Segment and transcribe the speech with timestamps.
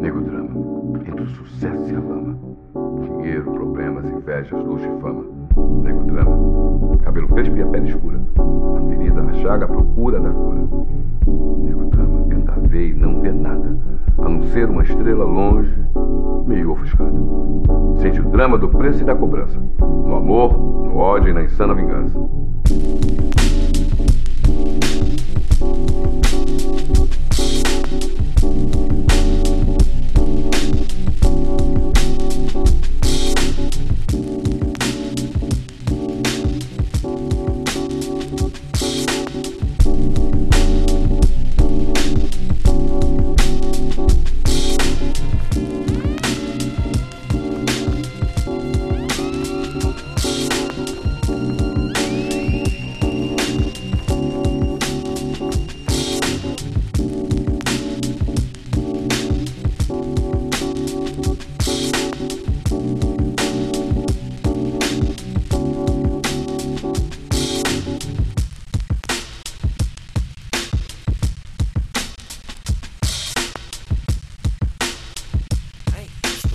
[0.00, 0.48] Nego drama,
[1.06, 2.34] entre o sucesso e a lama.
[3.02, 5.24] Dinheiro, problemas, invejas, luxo e fama.
[5.82, 8.18] Nego drama, cabelo crespo e a pele escura.
[8.38, 10.62] A ferida, a chaga, procura da cura.
[11.58, 13.76] Nego drama, tenta ver e não vê nada,
[14.16, 15.76] a não ser uma estrela longe,
[16.46, 17.20] meio ofuscada.
[17.96, 19.60] Sente o drama do preço e da cobrança.
[19.80, 22.18] No amor, no ódio e na insana vingança.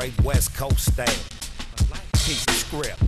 [0.00, 1.06] Straight West Coast style.
[2.14, 3.00] Keep the script.